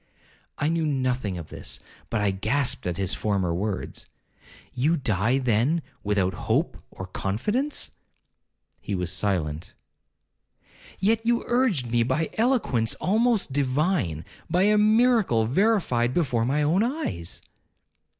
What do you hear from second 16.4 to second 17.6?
my own eyes.'